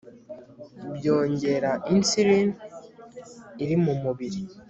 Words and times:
byongera 0.95 1.71
insulin 1.93 2.49
iri 3.63 3.75
mu 3.83 3.93
mubiri 4.03 4.39